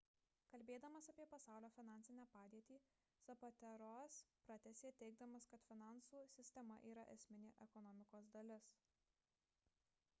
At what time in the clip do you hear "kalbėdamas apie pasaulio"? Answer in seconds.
0.51-1.67